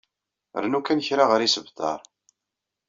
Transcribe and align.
Rnu 0.63 0.79
kan 0.81 0.99
ɣer 1.01 1.05
kra 1.07 1.25
n 1.39 1.43
yisebtar. 1.45 1.99